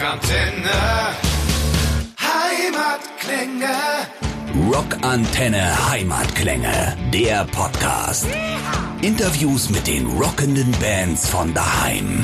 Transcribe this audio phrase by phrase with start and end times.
[0.00, 0.80] Rockantenne.
[2.18, 3.76] Heimatklänge.
[4.72, 8.26] Rockantenne Heimatklänge, der Podcast.
[9.02, 12.22] Interviews mit den rockenden Bands von daheim.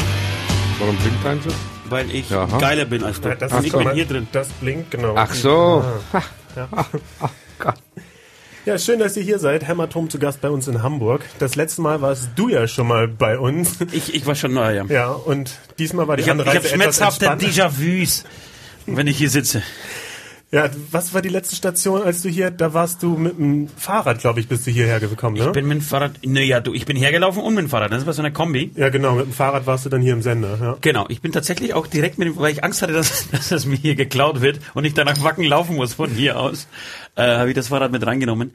[0.79, 1.51] Warum blinkt eins so?
[1.91, 2.59] Weil ich Jaha.
[2.59, 3.29] geiler bin als du.
[3.29, 4.27] Ja, das ist ich so, bin hier drin.
[4.33, 5.13] Das blinkt, genau.
[5.15, 5.85] Ach so.
[6.57, 6.69] Ja,
[8.79, 9.69] schön, dass ihr hier seid.
[9.69, 11.25] Hämatom zu Gast bei uns in Hamburg.
[11.39, 13.77] Das letzte Mal warst du ja schon mal bei uns.
[13.93, 14.85] Ich, ich war schon neu, ja.
[14.87, 17.47] Ja, und diesmal war die Ich habe Anreise hab etwas schmerzhafte entspannter.
[17.47, 18.25] Déjà-vus,
[18.87, 19.63] wenn ich hier sitze.
[20.53, 24.21] Ja, was war die letzte Station, als du hier, da warst du mit dem Fahrrad,
[24.21, 25.47] glaube ich, bist du hierher gekommen, ne?
[25.47, 27.91] Ich bin mit dem Fahrrad, naja, du, ich bin hergelaufen und mit dem Fahrrad.
[27.91, 28.71] Das war so eine Kombi.
[28.77, 30.77] ja, genau, mit dem Fahrrad warst du dann hier im Sender, ja.
[30.81, 33.67] Genau, ich bin tatsächlich auch direkt mit dem, weil ich Angst hatte, dass, dass es
[33.67, 36.69] mir hier geklaut wird und ich danach Wacken laufen muss von hier aus,
[37.17, 38.53] äh, habe ich das Fahrrad mit reingenommen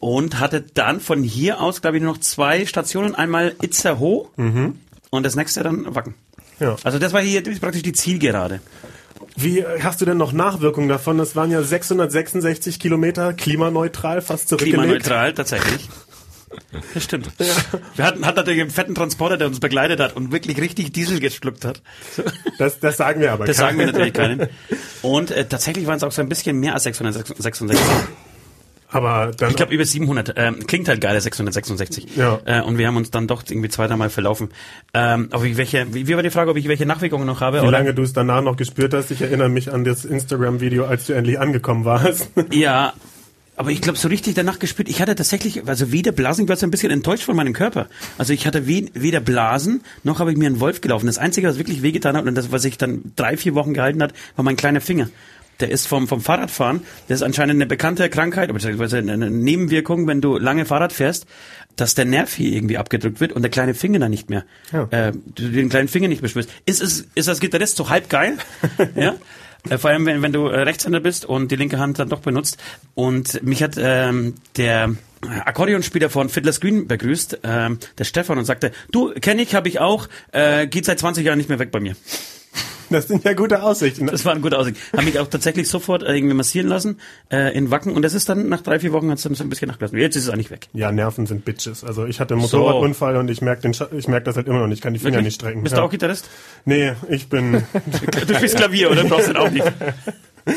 [0.00, 3.14] und hatte dann von hier aus, glaube ich, nur noch zwei Stationen.
[3.14, 4.28] Einmal Itzehoe
[5.10, 6.14] und das nächste dann Wacken.
[6.60, 6.76] Ja.
[6.84, 8.60] Also das war hier das ist praktisch die Zielgerade.
[9.40, 11.16] Wie hast du denn noch Nachwirkungen davon?
[11.16, 14.80] Das waren ja 666 Kilometer, klimaneutral, fast zurückgelegt.
[14.80, 15.88] Klimaneutral, tatsächlich.
[16.94, 17.30] Das stimmt.
[17.94, 21.20] Wir hatten, hatten natürlich einen fetten Transporter, der uns begleitet hat und wirklich richtig Diesel
[21.20, 21.82] geschluckt hat.
[22.58, 23.44] Das, das sagen wir aber.
[23.44, 23.66] Das keinem.
[23.66, 24.48] sagen wir natürlich keinen.
[25.02, 27.78] Und äh, tatsächlich waren es auch so ein bisschen mehr als 666.
[28.90, 30.34] Aber dann Ich glaube über 700.
[30.36, 32.16] Ähm, klingt halt geil, 666.
[32.16, 32.40] Ja.
[32.46, 34.48] Äh, und wir haben uns dann doch irgendwie zwei, dreimal verlaufen.
[34.94, 37.58] Ähm, ob ich welche, wie, wie war die Frage, ob ich welche Nachwirkungen noch habe?
[37.58, 37.72] Wie oder?
[37.72, 41.12] lange du es danach noch gespürt hast, ich erinnere mich an das Instagram-Video, als du
[41.12, 42.30] endlich angekommen warst.
[42.50, 42.94] Ja,
[43.58, 46.56] aber ich glaube, so richtig danach gespürt, ich hatte tatsächlich, also weder Blasen, ich war
[46.56, 47.88] so ein bisschen enttäuscht von meinem Körper.
[48.16, 51.06] Also ich hatte we weder Blasen, noch habe ich mir einen Wolf gelaufen.
[51.06, 54.00] Das Einzige, was wirklich wehgetan hat und das, was sich dann drei, vier Wochen gehalten
[54.00, 55.08] hat, war mein kleiner Finger.
[55.60, 60.20] Der ist vom, vom Fahrradfahren, das ist anscheinend eine bekannte Krankheit, beziehungsweise eine Nebenwirkung, wenn
[60.20, 61.26] du lange Fahrrad fährst,
[61.74, 64.84] dass der Nerv hier irgendwie abgedrückt wird und der kleine Finger dann nicht mehr, Ja.
[64.90, 66.50] äh, du den kleinen Finger nicht mehr spürst.
[66.64, 68.36] Ist, ist, ist das Gitarrist so halb geil?
[68.94, 69.16] ja.
[69.68, 72.20] Äh, Vor allem, wenn, wenn du äh, Rechtshänder bist und die linke Hand dann doch
[72.20, 72.58] benutzt.
[72.94, 74.94] Und mich hat ähm, der
[75.44, 79.80] Akkordeonspieler von Fiddler's Green begrüßt, ähm, der Stefan, und sagte, du, kenne ich, habe ich
[79.80, 81.96] auch, äh, geht seit 20 Jahren nicht mehr weg bei mir.
[82.90, 84.06] Das sind ja gute Aussichten.
[84.06, 84.78] Das war eine gute Aussicht.
[84.96, 86.98] Haben mich auch tatsächlich sofort äh, irgendwie massieren lassen
[87.30, 89.44] äh, in Wacken und das ist dann nach drei, vier Wochen hat es dann so
[89.44, 89.98] ein bisschen nachgelassen.
[89.98, 90.68] Jetzt ist es eigentlich weg.
[90.72, 91.84] Ja, Nerven sind Bitches.
[91.84, 94.78] Also ich hatte einen Motorradunfall und ich merke ich merk das halt immer noch nicht.
[94.78, 95.26] Ich kann die Finger Wirklich?
[95.26, 95.62] nicht strecken.
[95.62, 95.80] Bist ja.
[95.80, 96.28] du auch Gitarrist?
[96.64, 97.62] Nee, ich bin
[98.26, 99.04] Du spielst Klavier, oder?
[99.04, 99.64] Brauchst du den auch nicht.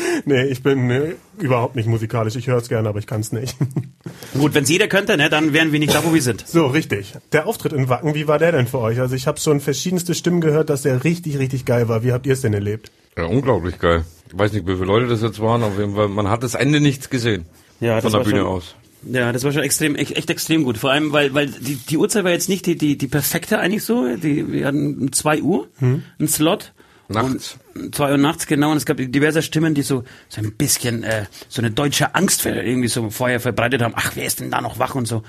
[0.24, 2.36] nee, ich bin äh, überhaupt nicht musikalisch.
[2.36, 3.56] Ich höre es gerne, aber ich kann es nicht.
[4.38, 6.46] Gut, wenn es jeder könnte, ne, dann wären wir nicht da, wo wir sind.
[6.46, 7.12] So, richtig.
[7.32, 9.00] Der Auftritt in Wacken, wie war der denn für euch?
[9.00, 12.02] Also ich habe schon verschiedenste Stimmen gehört, dass der richtig, richtig geil war.
[12.04, 12.90] Wie habt ihr es denn erlebt?
[13.16, 14.04] Ja, unglaublich geil.
[14.28, 16.54] Ich weiß nicht, wie viele Leute das jetzt waren, auf jeden Fall, man hat das
[16.54, 17.44] Ende nicht gesehen.
[17.80, 18.74] Ja, das von der war Bühne schon- aus.
[19.04, 20.78] Ja, das war schon extrem, echt, echt extrem gut.
[20.78, 23.82] Vor allem, weil, weil die, die Uhrzeit war jetzt nicht die, die, die perfekte eigentlich
[23.82, 24.06] so.
[24.16, 26.72] Die, wir hatten um 2 Uhr einen Slot.
[27.08, 27.58] Nachts.
[27.74, 28.70] Und 2 Uhr nachts, genau.
[28.70, 32.44] Und es gab diverse Stimmen, die so, so ein bisschen, äh, so eine deutsche Angst
[32.46, 33.94] irgendwie so vorher verbreitet haben.
[33.96, 35.22] Ach, wer ist denn da noch wach und so.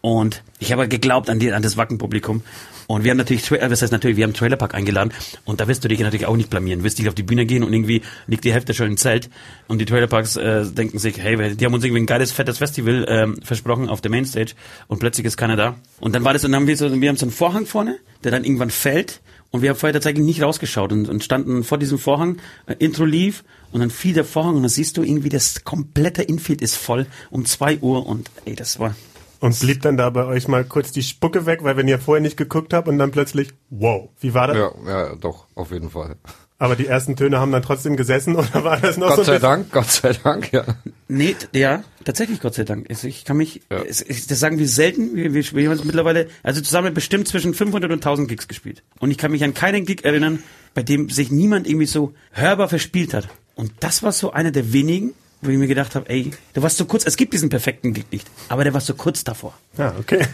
[0.00, 2.42] Und ich habe geglaubt an, die, an das Wackenpublikum.
[2.86, 5.12] Und wir haben natürlich, Tra- äh, was heißt natürlich, wir haben Trailerpark eingeladen.
[5.44, 6.84] Und da wirst du dich natürlich auch nicht blamieren.
[6.84, 9.28] Wirst nicht auf die Bühne gehen und irgendwie liegt die Hälfte schon im Zelt.
[9.66, 13.04] Und die Trailerparks äh, denken sich, hey, die haben uns irgendwie ein geiles, fettes Festival
[13.08, 14.52] ähm, versprochen auf der Mainstage.
[14.86, 15.74] Und plötzlich ist keiner da.
[15.98, 17.98] Und dann war das, und dann haben wir so, wir haben so einen Vorhang vorne,
[18.22, 19.20] der dann irgendwann fällt.
[19.50, 23.04] Und wir haben vorher tatsächlich nicht rausgeschaut und, und standen vor diesem Vorhang, äh, Intro
[23.04, 26.76] lief und dann fiel der Vorhang und dann siehst du irgendwie, das komplette Infield ist
[26.76, 28.94] voll um zwei Uhr und ey, das war,
[29.40, 32.22] Und blieb dann da bei euch mal kurz die Spucke weg, weil wenn ihr vorher
[32.22, 34.56] nicht geguckt habt und dann plötzlich, wow, wie war das?
[34.56, 36.16] Ja, ja, doch, auf jeden Fall.
[36.58, 39.38] Aber die ersten Töne haben dann trotzdem gesessen oder war das noch so Gott sei
[39.38, 40.64] Dank, Gott sei Dank, ja.
[41.06, 42.86] Nee, ja, tatsächlich, Gott sei Dank.
[42.88, 43.84] Also ich kann mich, Ja.
[43.84, 47.98] das sagen wir selten, wir, wir, haben uns mittlerweile, also zusammen bestimmt zwischen 500 und
[47.98, 48.82] 1000 Gigs gespielt.
[49.00, 52.68] Und ich kann mich an keinen Gig erinnern, bei dem sich niemand irgendwie so hörbar
[52.68, 53.28] verspielt hat.
[53.54, 55.12] Und das war so einer der wenigen,
[55.42, 58.06] wo ich mir gedacht habe, ey, du warst so kurz, es gibt diesen perfekten Gig
[58.10, 59.54] nicht, aber der war so kurz davor.
[59.76, 60.26] Ja, okay.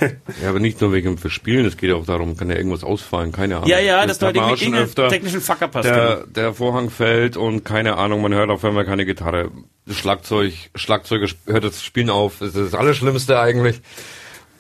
[0.43, 2.85] Ja, aber nicht nur wegen dem Verspielen, es geht ja auch darum, kann ja irgendwas
[2.85, 3.69] ausfallen, keine Ahnung.
[3.69, 5.09] Ja, ja, das war man auch irgendwie öfter.
[5.09, 5.89] technischen Fucker passt.
[5.89, 9.51] Der, der Vorhang fällt und keine Ahnung, man hört auf einmal keine Gitarre.
[9.87, 13.81] Das Schlagzeug, Schlagzeuger sp- hört das Spielen auf, das ist das Allerschlimmste eigentlich.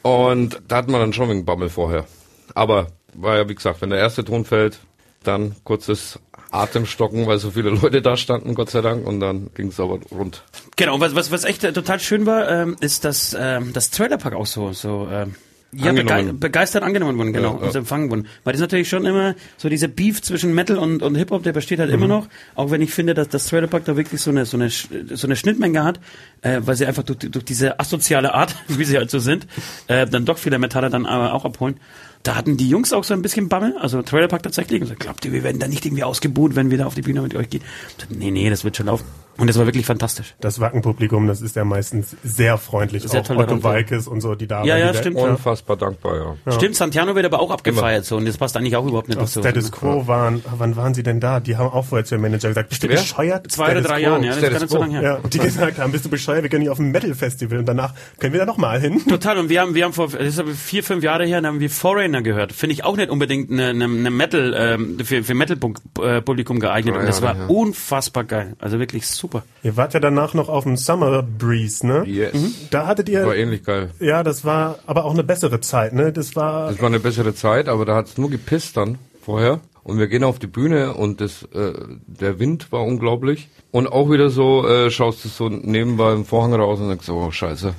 [0.02, 2.06] Und da hat man dann schon wegen Bammel vorher.
[2.54, 4.80] Aber war ja, wie gesagt, wenn der erste Ton fällt,
[5.22, 6.18] dann kurzes
[6.50, 9.98] Atemstocken, weil so viele Leute da standen, Gott sei Dank, und dann ging es aber
[10.10, 10.42] rund.
[10.76, 14.34] Genau, was, was, was echt äh, total schön war, ähm, ist, dass ähm, das Trailerpark
[14.34, 15.34] auch so, so ähm,
[15.74, 16.26] ja, Angenommen.
[16.26, 17.66] begei begeistert angenommen wurden, genau, Ja, ja.
[17.68, 18.26] und empfangen wurden.
[18.44, 21.78] Weil das natürlich schon immer so dieser Beef zwischen Metal und, und Hip-Hop, der besteht
[21.78, 22.28] halt immer noch.
[22.54, 25.34] Auch wenn ich finde, dass das Trailerpark da wirklich so eine, so eine, so eine
[25.34, 25.98] Schnittmenge hat,
[26.42, 29.46] äh, weil sie einfach durch, durch diese asoziale Art, wie sie halt so sind,
[29.86, 31.80] äh, dann doch viele Metaller dann aber auch abholen.
[32.22, 34.80] Da hatten die Jungs auch so ein bisschen Bammel, also Trailerpark tatsächlich.
[34.80, 37.02] Und so, glaubt ihr, wir werden da nicht irgendwie ausgebuht, wenn wir da auf die
[37.02, 37.62] Bühne mit euch gehen?
[37.98, 39.04] So, nee, nee, das wird schon laufen.
[39.38, 40.34] Und das war wirklich fantastisch.
[40.40, 43.02] Das Wackenpublikum, das ist ja meistens sehr freundlich.
[43.02, 43.74] Sehr auch tolerant, Otto ja.
[43.74, 45.16] Walkes und so, die da Ja, waren, ja, die stimmt.
[45.16, 46.52] Unfassbar dankbar, ja.
[46.52, 49.40] Stimmt, Santiano wird aber auch abgefeiert so und das passt eigentlich auch überhaupt nicht dazu.
[49.40, 51.40] Status Quo waren, wann waren sie denn da?
[51.40, 53.50] Die haben auch vorher zu ihrem Manager gesagt, bist du bescheuert?
[53.50, 54.10] Zwei oder drei Quo.
[54.10, 55.02] Jahren, ja, das ist Status gar nicht so lange her.
[55.02, 57.66] Ja, und die gesagt haben, bist du bescheuert, wir können nicht auf ein Metal-Festival und
[57.66, 59.00] danach können wir da nochmal hin.
[59.08, 61.48] Total, und wir haben, wir haben vor, das ist aber vier, fünf Jahre her, da
[61.48, 62.52] haben wir Foreigner gehört.
[62.52, 66.96] Finde ich auch nicht unbedingt eine, eine, eine Metal, ähm, für, für Metal-Publikum geeignet.
[66.96, 67.46] Und das Ja, war ja.
[67.46, 68.54] unfassbar geil.
[68.58, 69.42] Also wirklich super.
[69.62, 72.04] Ihr wart ja danach noch auf dem Summer Breeze, ne?
[72.06, 72.32] Yes.
[72.70, 73.90] Da hattet ihr, War ähnlich geil.
[74.00, 76.12] ja, das war aber auch eine bessere Zeit, ne?
[76.12, 79.60] Das war, Das war eine bessere Zeit, aber da hat's nur gepisst dann vorher.
[79.84, 81.72] Und wir gehen auf die Bühne und das, äh,
[82.06, 83.48] der Wind war unglaublich.
[83.72, 87.16] Und auch wieder so, äh, schaust du so nebenbei im Vorhang raus und denkst, so,
[87.16, 87.74] oh scheiße,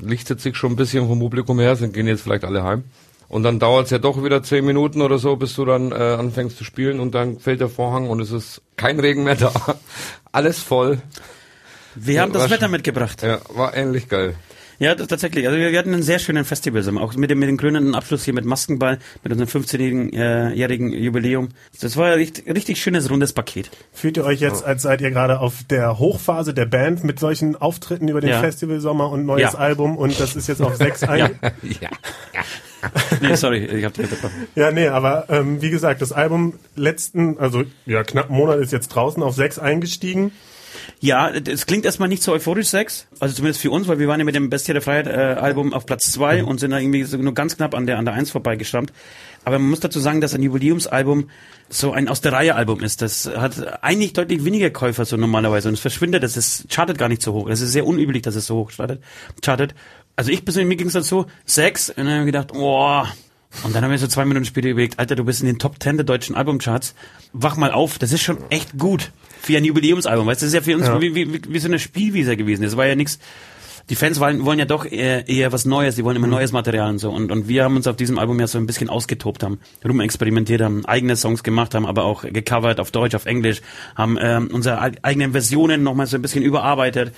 [0.00, 2.84] lichtet sich schon ein bisschen vom Publikum her, dann gehen jetzt vielleicht alle heim.
[3.32, 6.58] Und dann dauert's ja doch wieder zehn Minuten oder so, bis du dann äh, anfängst
[6.58, 9.50] zu spielen und dann fällt der Vorhang und es ist kein Regen mehr da.
[10.32, 11.00] Alles voll.
[11.94, 13.22] Wir haben das Wetter mitgebracht.
[13.22, 14.34] Ja, war ähnlich geil.
[14.78, 15.46] Ja, tatsächlich.
[15.46, 18.22] Also wir, wir hatten einen sehr schönen Festival, auch mit dem, mit dem krönenden Abschluss
[18.24, 21.48] hier mit Maskenball, mit unserem 15-jährigen äh, Jubiläum.
[21.80, 23.70] Das war ein richtig, richtig schönes, rundes Paket.
[23.94, 27.56] fühlt ihr euch jetzt, als seid ihr gerade auf der Hochphase der Band mit solchen
[27.56, 28.40] Auftritten über den Ja.
[28.40, 29.58] Festivalsommer und neues Ja.
[29.58, 31.30] Album und das ist jetzt auf sechs ein.
[31.62, 31.88] Ja.
[32.34, 32.40] Ja.
[33.20, 34.48] Nee, sorry, ich hab dich unterbrochen.
[34.54, 38.72] Ja, nee, aber ähm, wie gesagt, das Album letzten, also ja, knapp einen Monat ist
[38.72, 40.32] jetzt draußen auf sechs eingestiegen.
[41.00, 44.20] Ja, es klingt erstmal nicht so euphorisch Sex, also zumindest für uns, weil wir waren
[44.20, 47.04] ja mit dem Bestie der Freiheit äh, Album auf Platz zwei und sind da irgendwie
[47.04, 48.92] so nur ganz knapp an der an der eins vorbeigeschrammt.
[49.44, 51.28] Aber man muss dazu sagen, dass ein Jubiläumsalbum
[51.68, 53.02] so ein aus der Reihe Album ist.
[53.02, 57.08] Das hat eigentlich deutlich weniger Käufer so normalerweise und es verschwindet, das ist chartet gar
[57.08, 57.48] nicht so hoch.
[57.48, 59.74] Das ist sehr unüblich, dass es so hoch chartet.
[60.16, 63.08] Also ich persönlich mir ging es dazu sechs und dann habe ich gedacht, boah,
[63.64, 65.78] und dann haben wir so zwei Minuten später überlegt, Alter, du bist in den Top
[65.78, 66.94] Ten der deutschen Albumcharts.
[67.32, 69.10] Wach mal auf, das ist schon echt gut
[69.42, 70.26] für ein Jubiläumsalbum.
[70.26, 71.00] Weißt du, das ist ja für uns Ja.
[71.00, 72.62] Wie, wie, wie so eine Spielwiese gewesen.
[72.62, 73.18] Das war ja nichts.
[73.90, 76.88] Die Fans wollen, wollen ja doch eher, eher was Neues, die wollen immer neues Material
[76.88, 77.10] und so.
[77.10, 80.62] Und, und wir haben uns auf diesem Album ja so ein bisschen ausgetobt, haben rumexperimentiert,
[80.62, 83.60] haben eigene Songs gemacht, haben aber auch gecovert auf Deutsch, auf Englisch,
[83.96, 87.12] haben ähm, unsere eig- eigenen Versionen nochmal so ein bisschen überarbeitet.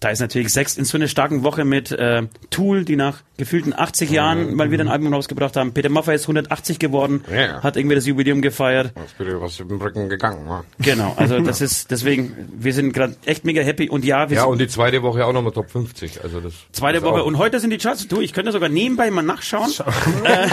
[0.00, 3.74] Da ist natürlich sechs in so einer starken Woche mit äh, Tool, die nach gefühlten
[3.78, 5.74] 80 Jahren mal wieder ein Album rausgebracht haben.
[5.74, 7.62] Peter Maffay ist 180 geworden, Ja.
[7.62, 8.92] hat irgendwie das Jubiläum gefeiert.
[8.94, 10.64] Was bitte was über den Rücken gegangen war.
[10.78, 14.44] Genau, also das ist deswegen, wir sind gerade echt mega happy und ja, wir Ja,
[14.44, 16.24] und die zweite Woche auch nochmal Top 50.
[16.24, 18.08] Also das zweite das Woche und heute sind die Charts.
[18.08, 19.70] Du, ich könnte sogar nebenbei mal nachschauen.
[20.24, 20.46] äh,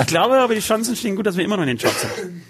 [0.00, 2.42] ich glaube aber, die Chancen stehen gut, dass wir immer noch in den Charts sind.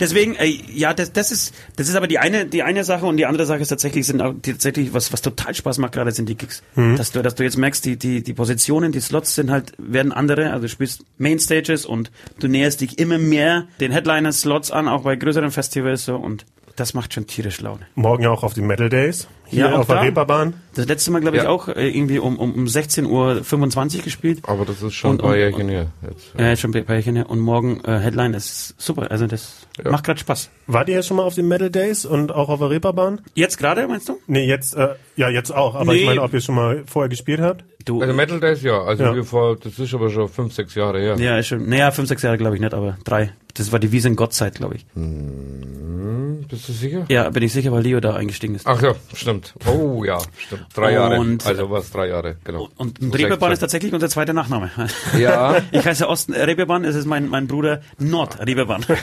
[0.00, 3.16] Deswegen, äh, ja, das, das ist, das ist aber die eine, die eine Sache und
[3.16, 6.10] die andere Sache ist tatsächlich, sind auch die, tatsächlich, was, was total Spaß macht gerade,
[6.12, 6.62] sind die Gigs.
[6.96, 10.12] Dass du, dass du jetzt merkst, die, die, die Positionen, die Slots sind halt, werden
[10.12, 15.02] andere, also du spielst Mainstages und du näherst dich immer mehr den Headliner-Slots an, auch
[15.02, 17.80] bei größeren Festivals so und das macht schon tierisch Laune.
[17.94, 19.28] Morgen ja auch auf die Metal Days.
[19.48, 20.02] Hier Ja, auch auf der da.
[20.02, 20.54] Reeperbahn.
[20.74, 21.48] Das letzte Mal, glaube ich, Ja.
[21.48, 24.40] auch äh, irgendwie um, um, um 16.25 Uhr gespielt.
[24.42, 25.86] Aber das ist schon Und- ein paar Jährchen her.
[26.02, 26.34] Jetzt.
[26.38, 27.30] Äh, schon bei bei Jährchen her.
[27.30, 29.08] Und morgen äh, Headline ist super.
[29.10, 29.90] Also das Ja.
[29.90, 30.50] macht gerade Spaß.
[30.66, 33.20] Wart ihr schon mal auf den Metal Days und auch auf der Reeperbahn?
[33.34, 34.18] Jetzt gerade, meinst du?
[34.26, 35.76] Nee, jetzt, äh, ja, jetzt auch.
[35.76, 36.06] Aber ich Nee.
[36.08, 37.64] meine, ob ihr schon mal vorher gespielt habt?
[37.84, 38.00] Du.
[38.02, 38.82] Also Metal Days, ja.
[38.82, 39.14] Also Ja.
[39.14, 41.14] wir vor, das ist aber schon fünf, sechs Jahre her.
[41.18, 41.68] ja, ist schon.
[41.68, 43.30] Naja, fünf, sechs Jahre glaube ich nicht, aber drei.
[43.54, 44.74] Das war die Wiese in Gottzeit, glaube
[46.42, 46.48] ich.
[46.48, 47.04] Bist du sicher?
[47.08, 48.66] Ja, bin ich sicher, weil Leo da eingestiegen ist.
[48.66, 49.54] Ach ja, stimmt.
[49.66, 50.66] Oh ja, stimmt.
[50.74, 51.18] Drei Jahre.
[51.18, 52.68] Und- Also was, drei Jahre, genau.
[52.76, 53.60] Und, und Reeperbahn ist 16.
[53.60, 54.70] tatsächlich unser zweiter Nachname.
[55.18, 55.56] Ja.
[55.72, 58.84] Ich heiße Osten äh, Reeperbahn, es ist mein, mein Bruder Nord Reeperbahn.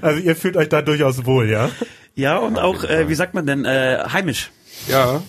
[0.00, 1.70] Also ihr fühlt euch da durchaus wohl, ja?
[2.14, 4.50] Ja, und auch, äh, wie sagt man denn, äh, heimisch.
[4.88, 5.22] Ja.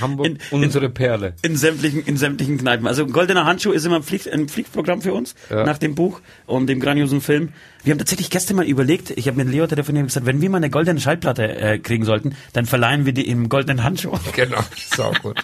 [0.00, 1.34] Hamburg, In- unsere Perle.
[1.42, 2.86] In sämtlichen, in sämtlichen Kneipen.
[2.86, 5.64] Also goldener Handschuh ist immer ein, Pflicht, ein Pflichtprogramm für uns, Ja.
[5.64, 7.48] nach dem Buch und dem grandiosen Film.
[7.82, 10.50] Wir haben tatsächlich gestern mal überlegt, ich habe mit Leo telefoniert und gesagt, wenn wir
[10.50, 14.12] mal eine goldene Schallplatte äh, kriegen sollten, dann verleihen wir die im goldenen Handschuh.
[14.36, 14.60] Genau,
[14.94, 15.40] sau gut.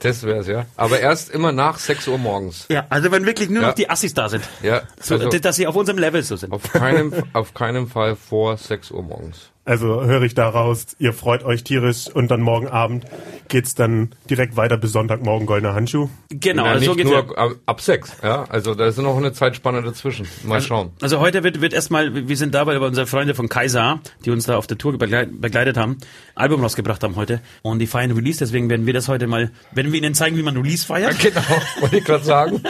[0.00, 0.66] Das wär's, ja.
[0.76, 2.66] Aber erst immer nach 6 Uhr morgens.
[2.68, 3.68] Ja, also wenn wirklich nur Ja.
[3.68, 4.44] noch die Assis da sind.
[4.62, 6.52] Ja, So, also dass sie auf unserem Level so sind.
[6.52, 9.50] auf keinem, auf keinem Fall vor 6 Uhr morgens.
[9.68, 13.04] Also höre ich daraus, ihr freut euch tierisch und dann morgen Abend
[13.48, 16.08] geht's dann direkt weiter bis Sonntagmorgen goldener Handschuh.
[16.30, 17.22] Genau, Ja, also so nicht geht's ja.
[17.22, 18.44] nur ab, ab 6, ja.
[18.44, 20.26] Also da ist noch eine Zeitspanne dazwischen.
[20.44, 20.92] Mal schauen.
[21.02, 24.30] Also heute wird, wird erstmal, wir sind da, weil wir unsere Freunde von Kaiser, die
[24.30, 25.98] uns da auf der Tour begleit, begleitet haben,
[26.34, 27.42] Album rausgebracht haben heute.
[27.60, 30.42] Und die feiern Release, deswegen werden wir das heute mal, werden wir ihnen zeigen, wie
[30.42, 31.16] man Release feiert.
[31.28, 31.42] Genau,
[31.80, 32.62] wollte ich gerade sagen.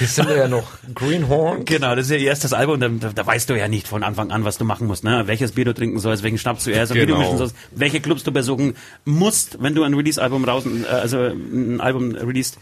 [0.00, 0.64] Die sind ja noch
[0.94, 1.66] Greenhorn.
[1.66, 4.02] Genau, das ist ja ihr erstes Album, da, da, da weißt du ja nicht von
[4.02, 5.24] Anfang an, was du machen musst, ne?
[5.26, 7.18] Welches Bier du trinken sollst, welchen welchen Schnaps zuerst und wie du Genau.
[7.18, 11.80] mischen sollst, welche Clubs du besuchen musst, wenn du ein Release-Album raus, äh, also ein
[11.80, 12.58] Album released.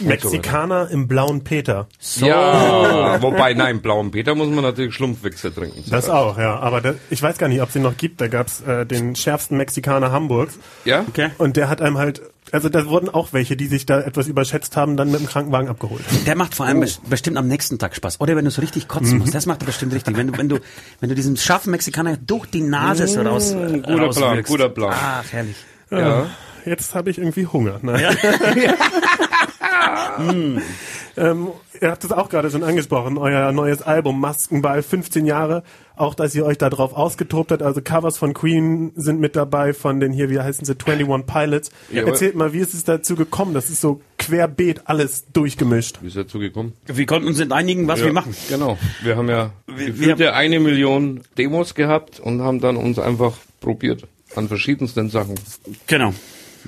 [0.00, 1.86] Mexikaner im blauen Peter.
[1.98, 2.26] So.
[2.26, 5.84] Ja, wobei, nein, blauen Peter muss man natürlich Schlumpfwichse trinken.
[5.90, 6.58] Das auch, ja.
[6.58, 8.20] Aber das, ich weiß gar nicht, ob es ihn noch gibt.
[8.20, 10.58] Da gab's äh, den schärfsten Mexikaner Hamburgs.
[10.84, 11.04] Ja?
[11.08, 11.30] Okay.
[11.38, 14.76] Und der hat einem halt, also da wurden auch welche, die sich da etwas überschätzt
[14.76, 16.04] haben, dann mit dem Krankenwagen abgeholt.
[16.26, 16.82] Der macht vor allem Oh.
[16.84, 18.20] bes- bestimmt am nächsten Tag Spaß.
[18.20, 19.34] Oder wenn du so richtig kotzen musst.
[19.34, 20.16] Das macht er bestimmt richtig.
[20.16, 20.58] Wenn du, wenn du,
[21.00, 24.94] wenn du diesen scharfen Mexikaner durch die Nase so raus, äh, guter Plan, guter Plan.
[24.94, 25.56] Ach, herrlich.
[25.90, 26.26] Ja.
[26.64, 27.80] Jetzt habe ich irgendwie Hunger.
[27.82, 27.98] Ne?
[31.16, 31.48] ähm,
[31.82, 35.62] ihr habt es auch gerade schon angesprochen, euer neues Album Maskenball, 15 Jahre.
[35.96, 37.62] Auch, dass ihr euch da drauf ausgetobt habt.
[37.62, 41.70] Also Covers von Queen sind mit dabei, von den hier, wie heißen sie, 21 Pilots.
[41.92, 43.52] Ja, Erzählt mal, wie ist es dazu gekommen?
[43.52, 45.98] Das ist so querbeet alles durchgemischt.
[46.00, 46.72] Wie ist dazu gekommen?
[46.86, 48.34] Wir konnten uns einigen, was ja, wir machen.
[48.48, 48.78] Genau.
[49.02, 54.04] Wir haben ja Wir- gefühlte eine Million Demos gehabt und haben dann uns einfach probiert
[54.34, 55.34] an verschiedensten Sachen.
[55.86, 56.14] Genau.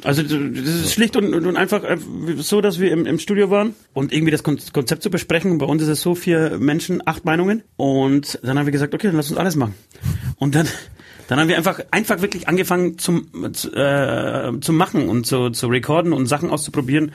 [0.02, 1.96] Also das ist schlicht und, und einfach äh,
[2.36, 5.58] so, dass wir im, im Studio waren und irgendwie das Kon Konzept zu besprechen.
[5.58, 9.06] Bei uns ist es so vier Menschen, acht Meinungen und dann haben wir gesagt, okay,
[9.06, 9.74] dann lass uns alles machen.
[10.36, 10.68] Und dann
[11.28, 15.68] dann haben wir einfach einfach wirklich angefangen zum zu, äh, zu machen und zu, zu
[15.68, 17.12] recorden und Sachen auszuprobieren.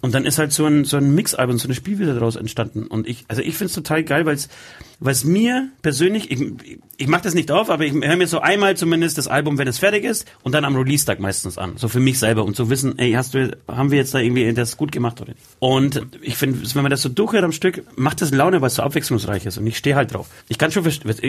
[0.00, 2.86] Und dann ist halt so ein so ein Mix-Album, so eine Spielwiese daraus entstanden.
[2.86, 4.36] Und ich also ich find's total geil, weil
[5.10, 6.40] es mir persönlich, ich,
[6.96, 9.68] ich mache das nicht auf, aber ich höre mir so einmal zumindest das Album, wenn
[9.68, 11.76] es fertig ist, und dann am Release-Tag meistens an.
[11.76, 14.52] So für mich selber, um zu wissen, ey, hast du, haben wir jetzt da irgendwie
[14.54, 15.44] das gut gemacht oder nicht?
[15.58, 18.76] Und ich finde, wenn man das so durchhört am Stück, macht das Laune, weil es
[18.76, 19.58] so abwechslungsreich ist.
[19.58, 20.28] Und ich stehe halt drauf.
[20.48, 20.84] Ich kann schon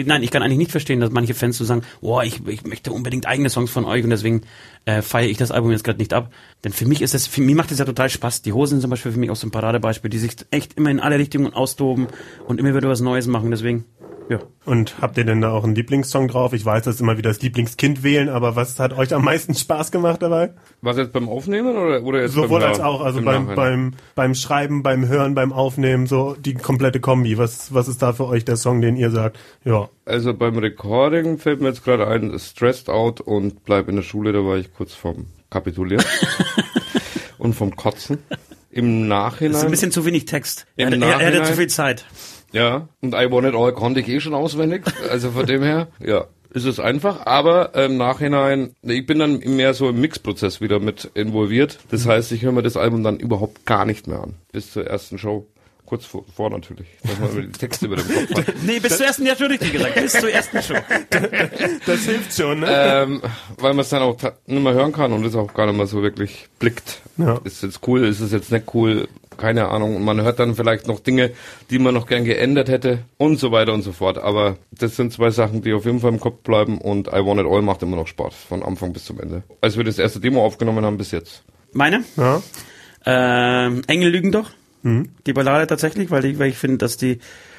[0.06, 2.92] nein, ich kann eigentlich nicht verstehen, dass manche Fans so sagen, boah, ich, ich möchte
[2.92, 4.42] unbedingt eigene Songs von euch und deswegen
[4.86, 6.32] äh, feiere ich das Album jetzt gerade nicht ab.
[6.64, 8.42] Denn für mich ist das, für mich macht das ja total Spaß.
[8.42, 11.00] Die Hosen zum Beispiel für mich auch so ein Paradebeispiel, die sich echt immer in
[11.00, 12.06] alle Richtungen austoben
[12.46, 13.50] und immer wieder was Neues machen.
[13.50, 13.84] Deswegen,
[14.28, 14.38] ja.
[14.64, 16.52] Und habt ihr denn da auch einen Lieblingssong drauf?
[16.52, 19.54] Ich weiß, das ist immer wieder das Lieblingskind wählen, aber was hat euch am meisten
[19.54, 20.54] Spaß gemacht dabei?
[20.82, 23.56] Was jetzt beim Aufnehmen oder, oder jetzt Sowohl beim als auch, also im beim, Nachhinein?
[23.56, 27.38] beim, beim Schreiben, beim Hören, beim Aufnehmen, so die komplette Kombi.
[27.38, 29.38] Was, was ist da für euch der Song, den ihr sagt?
[29.64, 34.02] Ja, Also beim Recording fällt mir jetzt gerade ein, Stressed Out und Bleib in der
[34.02, 36.04] Schule, da war ich kurz vorm Kapitulieren
[37.38, 38.18] und vom Kotzen.
[38.70, 39.52] Im Nachhinein.
[39.52, 40.66] Das ist ein bisschen zu wenig Text.
[40.76, 42.04] Im Er, er, er hatte Nachhinein- zu viel Zeit.
[42.56, 44.82] Ja, und I Want It All konnte ich eh schon auswendig.
[45.10, 47.26] Also von dem her, ja, ist es einfach.
[47.26, 51.78] Aber im Nachhinein, ich bin dann mehr so im Mixprozess wieder mit involviert.
[51.90, 54.36] Das heißt, ich höre mir das Album dann überhaupt gar nicht mehr an.
[54.52, 55.46] Bis zur ersten Show.
[55.84, 58.54] Kurz vor, vor natürlich, dass man die Texte über den Kopf hat.
[58.64, 59.94] Nee, bis zur ersten, ja, schon richtig gesagt.
[59.94, 60.74] Bis zur ersten Show.
[61.86, 62.66] das hilft schon, ne?
[62.68, 63.22] ähm,
[63.58, 65.86] weil man es dann auch nicht mehr hören kann und es auch gar nicht mehr
[65.86, 67.02] so wirklich blickt.
[67.18, 67.38] Ja.
[67.44, 69.96] Ist es jetzt cool, ist es jetzt nicht cool, keine Ahnung.
[69.96, 71.32] Und man hört dann vielleicht noch Dinge,
[71.70, 74.18] die man noch gern geändert hätte und so weiter und so fort.
[74.18, 77.40] Aber das sind zwei Sachen, die auf jeden Fall im Kopf bleiben und I Want
[77.40, 79.42] It All macht immer noch Spaß, von Anfang bis zum Ende.
[79.60, 81.42] Als wir das erste Demo aufgenommen haben bis jetzt.
[81.72, 82.04] Meine?
[82.16, 82.42] Ja.
[83.04, 84.50] Ähm, Engel lügen doch.
[85.26, 87.18] Die Ballade tatsächlich, weil ich, weil ich finde, dass die,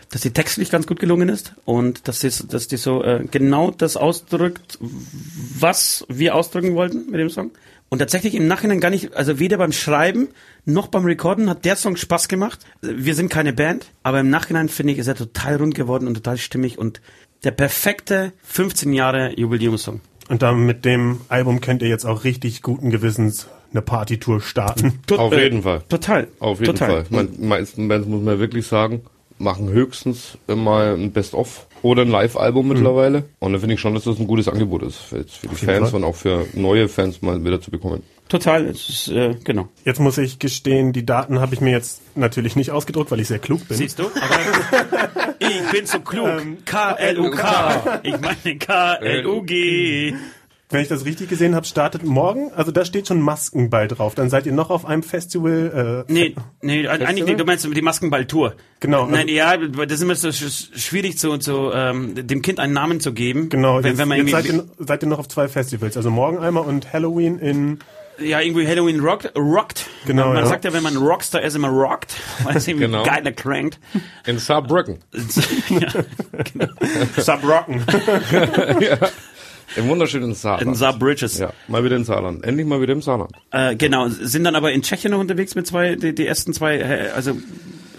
[0.10, 3.72] dass die textlich ganz gut gelungen ist und dass die, dass die so äh, genau
[3.72, 7.52] das ausdrückt, was wir ausdrücken wollten mit dem Song.
[7.90, 10.30] Und tatsächlich im Nachhinein gar nicht, also weder beim Schreiben
[10.66, 12.60] noch beim Recorden hat der Song Spaß gemacht.
[12.82, 16.16] Wir sind keine Band, aber im Nachhinein finde ich, ist er total rund geworden und
[16.16, 17.02] total stimmig und
[17.44, 20.02] der perfekte 15 Jahre Jubiläumssong.
[20.28, 25.00] Und dann mit dem Album könnt ihr jetzt auch richtig guten Gewissens eine Partytour starten.
[25.08, 25.84] Tot- Auf äh, jeden Fall.
[25.88, 26.28] Total.
[26.40, 27.06] Auf jeden total.
[27.06, 27.06] Fall.
[27.10, 29.04] Man, meisten Bands, muss man wirklich sagen,
[29.38, 33.24] machen höchstens mal ein Best-of oder ein Live-Album mittlerweile.
[33.40, 35.56] Und da finde ich schon, dass das ein gutes Angebot ist für, jetzt für die
[35.56, 36.02] Fans Fall.
[36.02, 38.04] und auch für neue Fans mal wieder zu bekommen.
[38.28, 38.66] Total.
[38.66, 39.70] Es ist, äh, genau.
[39.86, 43.30] Jetzt muss ich gestehen, die Daten habe ich mir jetzt natürlich nicht ausgedruckt, weil ich
[43.30, 43.78] sehr klug bin.
[43.78, 44.04] Siehst du?
[44.04, 46.28] Aber ich bin so klug.
[46.66, 48.02] K-L-U-K.
[48.04, 50.14] Ich meine K-L-U-G.
[50.70, 52.52] Wenn ich das richtig gesehen habe, startet morgen.
[52.54, 54.16] Also da steht schon Maskenball drauf.
[54.16, 56.06] Dann seid ihr noch auf einem Festival.
[56.10, 57.40] Äh, Nee, nee, eigentlich nicht.
[57.40, 58.54] Du meinst die Maskenball-Tour.
[58.82, 62.60] Genau, also- Nein, ja, das ist immer so sch- schwierig, so, so ähm, dem Kind
[62.60, 63.48] einen Namen zu geben.
[63.48, 65.96] Genau, Wenn, jetzt, wenn man jetzt seid, ihr, seid ihr noch auf zwei Festivals.
[65.96, 67.80] Also morgen einmal und Halloween in
[68.20, 69.86] ja, irgendwie Halloween rockt, rockt.
[70.08, 70.46] Genau, Man, ja.
[70.48, 73.04] sagt ja, wenn man Rockstar ist, immer rockt, weil es irgendwie Genau.
[73.04, 73.80] geiler crankt.
[74.26, 74.98] In Saarbrücken.
[75.70, 75.88] ja,
[76.44, 76.68] genau.
[77.18, 77.84] Subrocken.
[79.78, 80.68] Im wunderschönen Saarland.
[80.68, 81.38] In Saarbridges.
[81.38, 82.44] Ja, mal wieder in Saarland.
[82.44, 83.32] Endlich mal wieder im Saarland.
[83.52, 86.78] Äh, genau, sind dann aber in Tschechien noch unterwegs mit zwei, die, die ersten zwei,
[86.78, 87.38] äh, also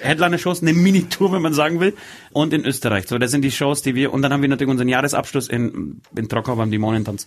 [0.00, 1.94] Headliner-Shows, eine Mini-Tour, wenn man sagen will.
[2.32, 3.06] Und in Österreich.
[3.08, 6.00] So, das sind die Shows, die wir, und dann haben wir natürlich unseren Jahresabschluss in,
[6.16, 7.26] in Trockau beim Dämonentanz.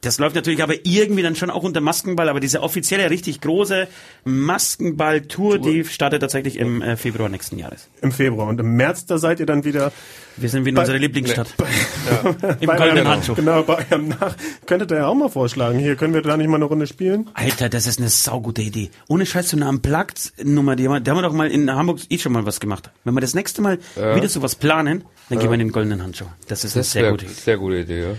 [0.00, 3.86] Das läuft natürlich aber irgendwie dann schon auch unter Maskenball, aber diese offizielle, richtig große
[4.24, 7.88] Maskenball-Tour, die startet tatsächlich im äh, Februar nächsten Jahres.
[8.00, 8.48] Im Februar.
[8.48, 9.92] Und im März, da seid ihr dann wieder
[10.36, 11.54] Wir sind wie in Bei- unserer Lieblingsstadt.
[12.60, 13.34] Im bei goldenen eurem- Handschuh.
[13.34, 14.34] Genau, bei eurem Nach.
[14.66, 15.78] Könntet ihr ja auch mal vorschlagen.
[15.78, 17.28] Hier, können wir da nicht mal eine Runde spielen?
[17.34, 18.90] Alter, das ist eine saugute Idee.
[19.08, 22.00] Ohne Scheiß, so eine Unplugged-Nummer, die, haben wir- die haben wir doch mal in Hamburg
[22.10, 22.90] eh schon mal was gemacht.
[23.04, 26.26] Wenn wir das nächste Mal wieder sowas planen, dann gehen wir in den goldenen Handschuh.
[26.48, 27.34] Das ist eine sehr Sehr, gute Idee.
[27.34, 28.14] sehr gute Idee, ja.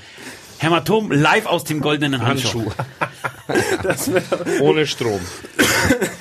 [0.60, 2.72] Hämatom live aus dem goldenen Handschuh.
[4.62, 5.20] Ohne Strom.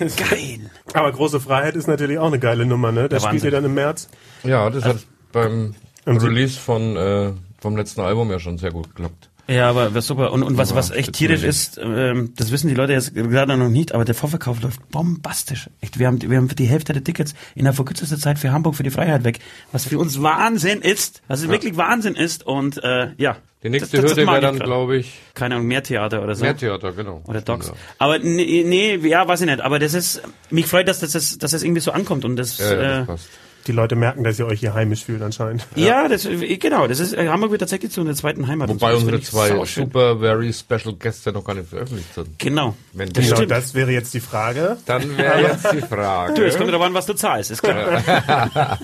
[0.01, 0.71] Geil.
[0.95, 3.09] Aber große Freiheit ist natürlich auch eine geile Nummer, ne?
[3.09, 4.09] Das Ja, spielt ihr dann im März.
[4.43, 4.97] Ja, das hat
[5.31, 9.31] beim Und Sie- Release von, äh, vom letzten Album ja schon sehr gut geklappt.
[9.53, 10.33] Ja, aber was super.
[10.33, 13.69] Und, und was, was echt tierisch ist, ähm, das wissen die Leute jetzt gerade noch
[13.69, 15.69] nicht, aber der Vorverkauf läuft bombastisch.
[15.81, 18.75] Echt, wir haben, wir haben die Hälfte der Tickets innerhalb von kürzester Zeit für Hamburg
[18.75, 19.41] für die Freiheit weg.
[19.73, 21.23] Was für uns Wahnsinn ist.
[21.29, 22.47] Was wirklich Wahnsinn ist.
[22.47, 23.37] Und äh, ja.
[23.63, 26.45] Die nächste Das- das- Hürde wäre dann, glaube ich, Keine Ahnung, mehr Theater oder so.
[26.45, 27.23] Mehrtheater, genau.
[27.27, 27.69] Oder Docs.
[27.69, 27.75] Ja.
[27.99, 29.61] Aber nee, nee, ja, weiß ich nicht.
[29.61, 32.73] Aber das ist, mich freut, dass das, dass das irgendwie so ankommt und das, Ja,
[32.73, 33.29] ja, äh, das passt.
[33.67, 35.67] Die Leute merken, dass ihr euch hier heimisch fühlt anscheinend.
[35.77, 38.69] ja, das, äh, genau, das ist, äh, Hamburg wird tatsächlich zu einer zweiten Heimat.
[38.69, 42.39] Wobei Das unsere zwei super, very special Gäste noch gar nicht veröffentlicht sind.
[42.39, 42.75] Genau.
[42.93, 43.51] Wenn Genau, stimmt.
[43.51, 44.77] das wäre jetzt die Frage.
[44.87, 46.35] Dann wäre jetzt die Frage.
[46.35, 48.03] Du, es kommt darauf an, was du zahlst, ist klar.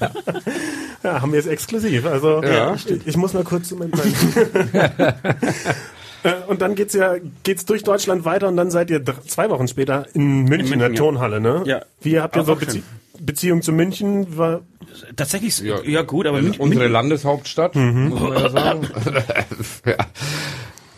[1.04, 2.04] Ja, haben wir es exklusiv.
[2.06, 2.74] Also Ja.
[2.74, 4.04] ich, ich muss mal kurz Moment mal.
[6.24, 9.68] Äh, Und dann geht's ja geht's durch Deutschland weiter und dann seid ihr zwei Wochen
[9.68, 10.94] später in München, in, München, der ja.
[10.96, 11.62] Turnhalle, ne?
[11.64, 11.82] Ja.
[12.00, 12.82] Wie habt ihr Auch- so auch Bezie schön.
[13.20, 14.36] Beziehung zu München?
[14.36, 14.62] War,
[15.16, 16.02] Tatsächlich, ja, Ja.
[16.02, 18.88] gut, aber München, Unsere München, Landeshauptstadt, muss man ja sagen.
[19.86, 19.96] ja.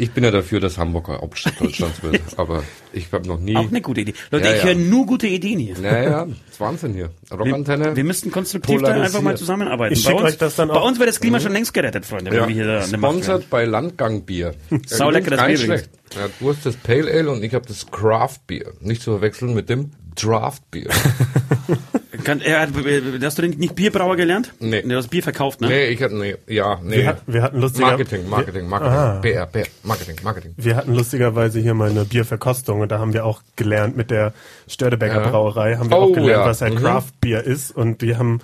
[0.01, 2.63] Ich bin ja dafür, dass Hamburg eine Hauptstadt Deutschlands wird, aber
[2.95, 3.55] ich habe noch nie...
[3.55, 4.15] auch eine gute Idee.
[4.31, 4.69] Leute, Ja, ich ja.
[4.69, 5.79] höre nur gute Ideen hier.
[5.79, 7.11] Naja, das ist Wahnsinn hier.
[7.31, 7.95] Rockantenne.
[7.95, 9.93] Wir müssten konstruktiv da einfach mal zusammenarbeiten.
[9.93, 10.87] Ich bei uns, euch das dann bei auch.
[10.87, 12.49] uns wäre das Klima schon längst gerettet, Freunde, wenn ja.
[12.49, 12.81] wir hier.
[12.83, 14.55] Sponsored bei Landgangbier.
[14.87, 15.91] Sau leckeres Gar Bier schlecht.
[16.15, 18.73] Ja, du hast das Pale Ale und ich habe das Craft Beer.
[18.81, 20.89] Nicht zu verwechseln mit dem Draft Beer.
[22.31, 24.53] Kann, er hat, äh, hast du denn nicht Bierbrauer gelernt?
[24.61, 24.83] Nee.
[24.83, 25.67] Du hast Bier verkauft, ne?
[25.67, 26.99] nee, ich hatte, nee, ja, nee.
[26.99, 28.95] wir, hat, wir hatten lustiger, Marketing, Marketing, Marketing.
[28.97, 29.19] Ah.
[29.21, 30.55] PR, PR, Marketing, Marketing.
[30.57, 34.33] Wir hatten lustigerweise hier mal eine Bierverkostung und da haben wir auch gelernt mit der
[34.69, 35.29] Störtebecker Ja.
[35.29, 36.47] Brauerei, haben wir Oh, auch gelernt, ja.
[36.47, 36.79] was halt Mhm.
[36.79, 38.41] Craft Bier ist und die haben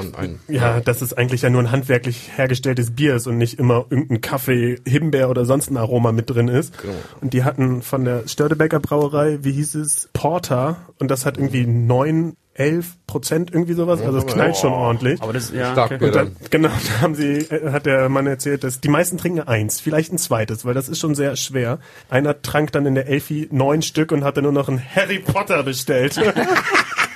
[0.00, 3.58] Und ein, ja, dass es eigentlich ja nur ein handwerklich hergestelltes Bier ist und nicht
[3.58, 6.76] immer irgendein Kaffee, Himbeer oder sonst ein Aroma mit drin ist.
[6.78, 6.94] Genau.
[7.20, 11.66] Und die hatten von der Störtebecker Brauerei, wie hieß es, Porter und das hat irgendwie
[11.66, 15.22] neun, elf Prozent irgendwie sowas, also es knallt schon ordentlich.
[15.22, 16.04] Aber das, ja, Stark okay.
[16.04, 19.40] Und dann, genau, da haben sie, äh, hat der Mann erzählt, dass die meisten trinken
[19.40, 21.78] eins, vielleicht ein zweites, weil das ist schon sehr schwer.
[22.10, 25.62] Einer trank dann in der Elfi neun Stück und hatte nur noch einen Harry Potter
[25.62, 26.20] bestellt.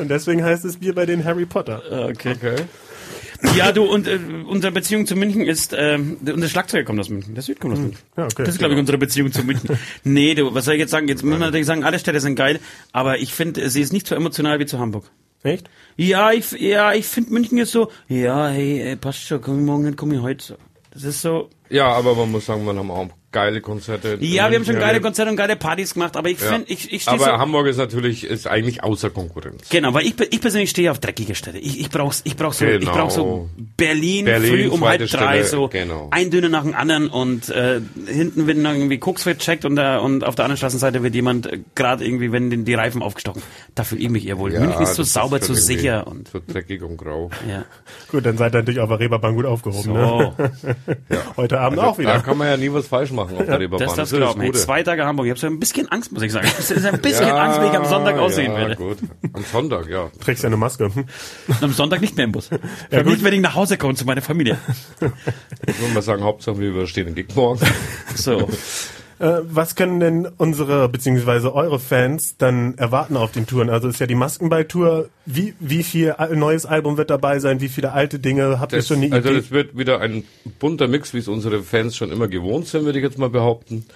[0.00, 1.82] und deswegen heißt es Bier bei den Harry Potter.
[2.10, 2.34] Okay.
[2.36, 2.56] Okay.
[3.56, 7.34] Ja, du, und äh, unsere Beziehung zu München ist, ähm, unser Schlagzeuger kommt aus München,
[7.34, 8.00] der Süd kommt aus München.
[8.16, 8.42] Ja, okay.
[8.44, 9.78] Das ist, glaube ich, unsere Beziehung zu München.
[10.04, 11.06] nee, du, was soll ich jetzt sagen?
[11.06, 12.58] Jetzt muss man natürlich sagen, alle Städte sind geil,
[12.92, 15.04] aber ich finde, sie ist nicht so emotional wie zu Hamburg.
[15.44, 15.70] Echt?
[15.96, 19.64] Ja, ich, ja, ich finde München ist so, ja, hey, ey, passt schon, komm ich
[19.64, 20.58] morgen, komm ich heute.
[20.92, 24.16] Das ist so, Ja, aber man muss sagen, wir haben auch geile Konzerte.
[24.20, 25.00] ja, wir haben schon geile.
[25.00, 26.52] Konzerte und geile Partys gemacht, aber ich Ja.
[26.52, 29.68] finde, ich, ich stehe Aber so, Hamburg ist natürlich, ist eigentlich außer Konkurrenz.
[29.68, 31.58] Genau, weil ich, ich persönlich stehe auf dreckige Städte.
[31.58, 32.92] Ich, ich brauch's, ich brauch so, ich Genau.
[32.92, 35.06] brauch so Berlin, Berlin, früh um halb drei,
[35.42, 36.08] Stelle, so genau.
[36.10, 40.24] ein Döner nach dem anderen und äh, hinten wird irgendwie Koks gecheckt und, da, und
[40.24, 43.42] auf der anderen Straßenseite wird jemand äh, gerade irgendwie, wenn den, die Reifen aufgestochen.
[43.74, 44.50] Da fühle ich mich eher wohl.
[44.58, 47.30] München ist so das sauber, schon so sicher und So dreckig und grau.
[47.46, 47.64] ja.
[48.10, 49.92] Gut, dann seid ihr natürlich auf der Reeperbahn gut aufgehoben.
[49.92, 50.32] Ne?
[50.62, 50.68] So,
[51.36, 52.20] Heute Abend auch Da wieder.
[52.20, 53.86] kann man ja nie was falsch machen auf der Reeperbahn.
[53.86, 54.40] das das ist glauben.
[54.40, 54.60] Hey, Gute.
[54.60, 55.26] zwei Tage Hamburg.
[55.26, 56.48] Ich habe so ein bisschen Angst, muss ich sagen.
[56.58, 58.76] Es ist ein bisschen Angst, wie ich am Sonntag aussehen ja, werde.
[58.76, 58.98] gut.
[59.32, 60.10] Am Sonntag, ja.
[60.20, 60.84] Trägst ja eine Maske.
[60.86, 62.50] Und am Sonntag nicht mehr im Bus.
[62.50, 63.24] Ja, nicht, gut.
[63.24, 64.58] wenn ich nach Hause komme zu meiner Familie.
[65.66, 67.60] Ich würde mal sagen, Hauptsache wir überstehen den Gig morgen.
[68.14, 68.48] So.
[69.18, 73.68] Äh, was können denn unsere beziehungsweise eure Fans dann erwarten auf den Touren?
[73.70, 75.08] Also ist ja die Maskenball-Tour.
[75.26, 77.60] Wie, wie viel neues Album wird dabei sein?
[77.60, 78.60] Wie viele alte Dinge?
[78.60, 79.38] Habt ihr schon eine also Idee?
[79.38, 80.24] das wird wieder ein
[80.58, 83.86] bunter Mix, wie es unsere Fans schon immer gewohnt sind, würde ich jetzt mal behaupten.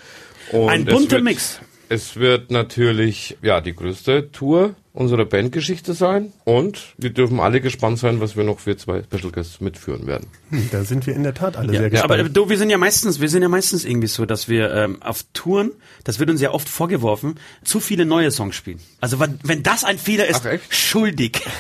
[0.51, 1.61] Und Ein es bunter wird, Mix.
[1.89, 7.99] Es wird natürlich ja die größte Tour unserer Bandgeschichte sein und wir dürfen alle gespannt
[7.99, 10.27] sein, was wir noch für zwei Special Guests mitführen werden.
[10.71, 12.13] da sind wir in der Tat alle sehr Ja, gespannt.
[12.21, 15.01] aber du, wir sind ja meistens, wir sind ja meistens irgendwie so, dass wir ähm,
[15.03, 15.71] auf Touren,
[16.05, 18.81] das wird uns ja oft vorgeworfen, zu viele neue Songs spielen.
[19.01, 21.41] Also wenn, wenn das ein Fehler ist, schuldig.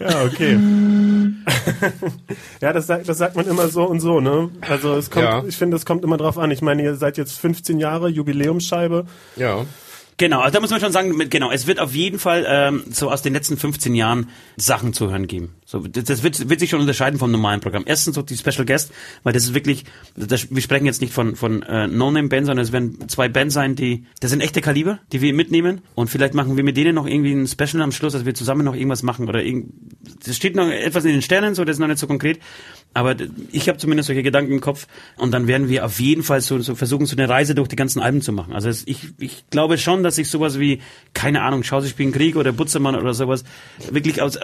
[0.00, 0.58] Ja, okay.
[2.60, 4.50] ja, das sagt, das sagt man immer so und so, ne?
[4.60, 5.44] Also es kommt, Ja.
[5.46, 6.50] ich finde, es kommt immer drauf an.
[6.50, 9.06] Ich meine, ihr seid jetzt 15 Jahre Jubiläumsscheibe.
[9.36, 9.64] Ja.
[10.18, 12.82] Genau, also da muss man schon sagen, mit, genau, es wird auf jeden Fall ähm,
[12.90, 15.54] so aus den letzten 15 Jahren Sachen zu hören geben.
[15.64, 17.84] So, das, das wird, wird sich schon unterscheiden vom normalen Programm.
[17.86, 19.84] Erstens so die Special Guest, weil das ist wirklich,
[20.16, 23.76] das, wir sprechen jetzt nicht von von äh, No-Name-Bands, sondern es werden zwei Bands sein,
[23.76, 27.06] die, das sind echte Kaliber, die wir mitnehmen und vielleicht machen wir mit denen noch
[27.06, 29.72] irgendwie ein Special am Schluss, dass wir zusammen noch irgendwas machen oder irgend,
[30.26, 32.40] das steht noch etwas in den Sternen, so das ist noch nicht so konkret,
[32.94, 33.14] aber
[33.52, 36.58] ich habe zumindest solche Gedanken im Kopf und dann werden wir auf jeden Fall so,
[36.60, 38.54] so versuchen, so eine Reise durch die ganzen Alben zu machen.
[38.54, 40.80] Also es, ich, ich glaube schon, dass ich sowas wie,
[41.14, 43.44] keine Ahnung, Schau, sie spielen Krieg oder Butzermann oder sowas,
[43.90, 44.38] wirklich aus,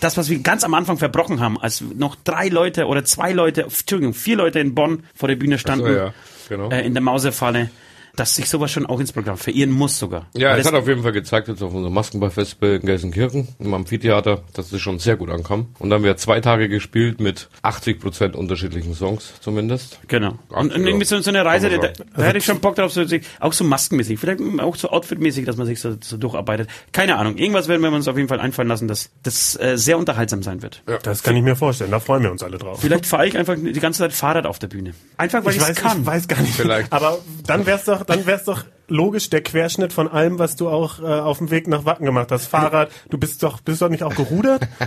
[0.00, 3.62] das, was wir ganz am Anfang verbrochen haben, als noch drei Leute oder zwei Leute,
[3.62, 6.14] Entschuldigung, vier Leute in Bonn vor der Bühne standen, So, ja,
[6.48, 6.70] genau.
[6.70, 7.70] äh, in der Mauserfalle,
[8.16, 10.26] dass sich sowas schon auch ins Programm verirren muss sogar.
[10.36, 13.74] Ja, Weil es hat auf jeden Fall gezeigt jetzt auf unserem Maskenballfestival in Gelsenkirchen im
[13.74, 15.68] Amphitheater, dass es schon sehr gut ankam.
[15.78, 19.98] Und dann haben wir zwei Tage gespielt mit 80 Prozent unterschiedlichen Songs zumindest.
[20.08, 20.38] Genau.
[20.52, 20.88] Ach, Und, und ja.
[20.88, 23.04] irgendwie so, so eine Reise, da, da, hätte ich schon Bock drauf, so,
[23.40, 26.68] auch so maskenmäßig, vielleicht auch so outfitmäßig, dass man sich so, so durcharbeitet.
[26.92, 27.36] Keine Ahnung.
[27.36, 30.62] Irgendwas werden wir uns auf jeden Fall einfallen lassen, dass das äh, sehr unterhaltsam sein
[30.62, 30.82] wird.
[31.02, 31.90] Das kann ich mir vorstellen.
[31.90, 32.80] Da freuen wir uns alle drauf.
[32.80, 34.94] Vielleicht fahre ich einfach die ganze Zeit Fahrrad auf der Bühne.
[35.16, 36.00] Einfach, weil Ich es kann.
[36.00, 36.54] ich weiß gar nicht.
[36.54, 36.92] Vielleicht.
[36.92, 41.00] Aber dann wär's doch, dann wär's doch logisch der Querschnitt von allem, was du auch
[41.00, 42.46] äh, auf dem Weg nach Wacken gemacht hast.
[42.46, 44.68] Fahrrad, du bist doch, bist doch nicht auch gerudert?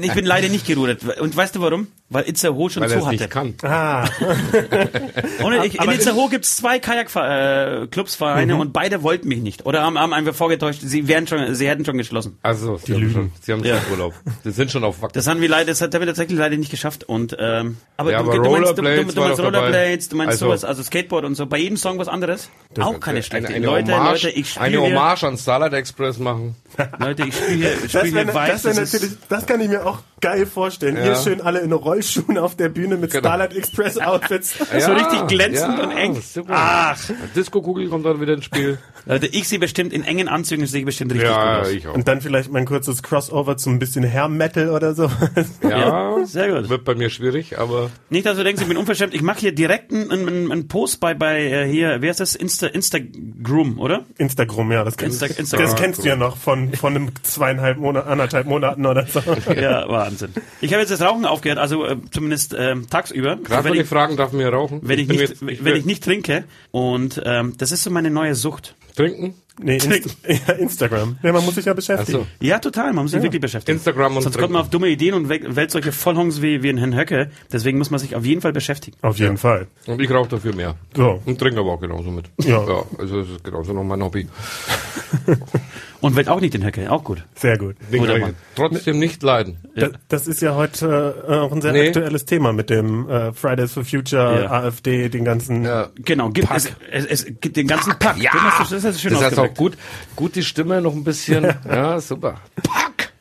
[0.00, 1.02] Ich bin leider nicht gerudert.
[1.20, 1.88] Und weißt du warum?
[2.10, 3.28] Weil Itzehoe schon Weil zu es nicht hatte.
[3.30, 3.54] kann.
[3.62, 4.04] Ah,
[5.44, 8.60] Ohne, ich, in Itzehoe gibt's zwei Kajak-Clubsvereine Mhm.
[8.60, 9.66] und beide wollten mich nicht.
[9.66, 12.38] Oder haben, haben einfach vorgetäuscht, sie wären schon, sie hätten schon geschlossen.
[12.42, 13.80] Also, sie haben schon, sie haben Ja.
[13.80, 14.14] schon Urlaub.
[14.44, 15.14] Sie sind schon auf Wacken.
[15.14, 17.04] Das haben wir leider, das hat wir tatsächlich leider nicht geschafft.
[17.04, 19.42] Und ähm, aber, Ja, du, aber du meinst, du, du, Rollerblades du war meinst.
[19.42, 21.46] Rollerblades, du meinst Also- sowas, also Skateboard und so.
[21.46, 22.50] Bei jedem Song was anderes.
[22.78, 23.45] Auch keine schlechte.
[23.48, 26.54] Eine, eine Leute, Hommage, Leute, ich eine Hommage an Starlight Express machen.
[26.98, 28.62] Leute, ich spiele hier, ich das spiele wäre hier weiß.
[28.62, 30.96] das das ist- natürlich, das kann ich mir auch geil vorstellen.
[30.96, 31.02] Ja.
[31.04, 33.20] Hier schön alle in Rollschuhen auf der Bühne mit Genau.
[33.22, 34.56] Starlight Express Outfits.
[34.80, 36.20] So richtig glänzend und eng.
[36.20, 36.52] Super.
[36.54, 37.10] Ach.
[37.34, 38.78] Disco-Kugel kommt dann wieder ins Spiel.
[39.06, 41.72] Leute, ich sehe bestimmt in engen Anzügen sehe ich bestimmt richtig ja, gut aus.
[41.72, 41.94] ich auch.
[41.94, 45.10] Und dann vielleicht mein kurzes Crossover zum bisschen Hair Metal oder so.
[45.62, 46.68] Ja, Sehr gut.
[46.68, 49.14] wird bei mir schwierig, aber Nicht, dass du denkst, ich bin unverschämt.
[49.14, 52.34] Ich mache hier direkt einen, einen, einen Post bei, bei äh, hier, wer ist das?
[52.34, 52.66] Insta,
[53.38, 54.04] Instagram, oder?
[54.18, 55.66] Instagram, ja, das kennst, Insta- Instagram.
[55.70, 59.20] das kennst du ja noch von, von einem zweieinhalb Monat, anderthalb Monaten oder so.
[59.54, 60.32] Ja, Wahnsinn.
[60.60, 63.36] Ich habe jetzt das Rauchen aufgehört, also äh, zumindest ähm, tagsüber.
[63.36, 64.80] gerade wenn wenn ich ich, fragen, darf mir rauchen?
[64.82, 66.44] wenn ich bin nicht, jetzt- ich wenn ich nicht trinke.
[66.70, 68.74] Und ähm, das ist so meine neue Sucht.
[68.96, 70.16] trinken, Nee, Inst
[70.48, 71.18] ja, Instagram.
[71.22, 72.18] Ja, man muss sich ja beschäftigen.
[72.18, 72.26] Achso.
[72.40, 72.92] Ja, total.
[72.92, 73.78] Man muss sich wirklich beschäftigen.
[73.78, 76.76] Instagram und Sonst kommt man auf dumme Ideen und wählt solche Vollhongs wie, wie ein
[76.78, 77.30] Herrn Höcke.
[77.52, 78.96] Deswegen muss man sich auf jeden Fall beschäftigen.
[79.02, 79.66] Auf jeden Fall.
[79.86, 80.74] und ich rauche dafür mehr.
[80.94, 81.22] So.
[81.24, 82.26] Und trinke aber auch genauso mit.
[82.42, 82.66] Ja.
[82.66, 84.28] ja also das ist genauso noch mein Hobby.
[86.00, 86.90] Und wählt auch nicht den Höcke.
[86.92, 87.24] Auch gut.
[87.34, 87.74] Sehr gut.
[88.54, 89.56] Trotzdem nicht leiden.
[89.74, 91.88] Da, das ist ja heute äh, auch ein sehr Nee.
[91.88, 94.50] aktuelles Thema mit dem äh, Fridays for Future, Ja.
[94.50, 95.64] AfD, den ganzen.
[95.64, 95.88] Ja.
[95.96, 96.28] Genau.
[96.30, 98.18] Gibt, es, es, es gibt den ganzen Pack.
[98.18, 99.78] Ja, Den hast du- das hast du schön das auch ausgedrückt.
[100.14, 101.54] gut, gut die Stimme noch ein bisschen.
[101.68, 102.40] ja, super.
[102.62, 103.12] Pack!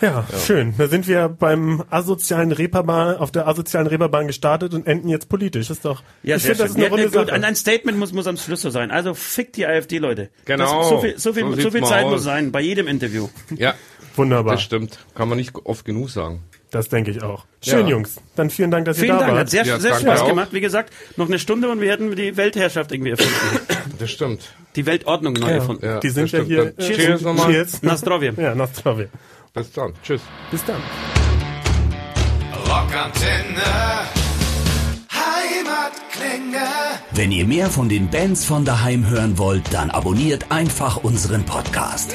[0.00, 0.74] Ja, schön.
[0.78, 5.68] Da sind wir beim asozialen Reeperbahn, auf der asozialen Reeperbahn gestartet und enden jetzt politisch.
[5.68, 6.02] Das ist doch.
[6.22, 6.84] Ja, ich finde, das ist schön.
[6.84, 7.44] eine runde ja, gut, Sache.
[7.44, 8.90] ein, Statement muss, muss am Schluss so sein.
[8.90, 10.30] Also fick die AfD, Leute.
[10.44, 10.80] Genau.
[10.80, 12.12] Das, so viel, so viel, So so viel Zeit aus.
[12.12, 13.28] muss sein, bei jedem Interview.
[13.56, 13.74] Ja,
[14.16, 14.54] Wunderbar.
[14.54, 14.98] das stimmt.
[15.14, 16.42] Kann man nicht oft genug sagen.
[16.70, 17.44] Das denke ich auch.
[17.62, 17.94] Schön, Ja.
[17.94, 18.16] Jungs.
[18.36, 19.40] Dann vielen Dank, dass Vielen ihr da Dank, wart.
[19.40, 20.48] hat sehr, Ja, sehr Spaß gemacht.
[20.52, 23.32] Wie gesagt, noch eine Stunde und wir hätten die Weltherrschaft irgendwie erfunden.
[23.98, 24.54] Das stimmt.
[24.76, 25.84] Die Weltordnung neu erfunden.
[25.84, 26.48] Ja, Die sind das ja stimmt.
[26.48, 26.72] hier.
[26.72, 27.50] Dann äh, Cheers nochmal.
[27.52, 27.82] Cheers.
[27.82, 28.32] Nastrovje.
[28.38, 29.08] Ja, Nastrovje.
[29.52, 29.92] Bis dann.
[30.02, 30.22] Tschüss.
[30.50, 30.80] Bis dann.
[32.66, 33.60] Rockantenne.
[35.12, 36.66] Heimatklänge.
[37.12, 42.14] Wenn ihr mehr von den Bands von daheim hören wollt, dann abonniert einfach unseren Podcast.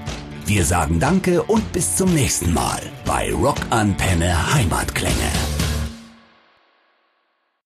[0.53, 5.50] Wir sagen Danke und bis zum nächsten Mal bei Rockantenne Heimatklänge.